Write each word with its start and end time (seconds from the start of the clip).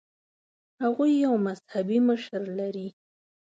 هغوی 0.81 1.11
یو 1.25 1.33
مذهبي 1.47 1.99
مشر 2.09 2.41
لري. 2.59 2.87